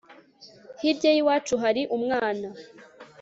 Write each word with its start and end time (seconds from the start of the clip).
hirya 0.79 1.09
y'iwacu 1.15 1.53
hari 1.63 1.81
umwana 1.95 2.47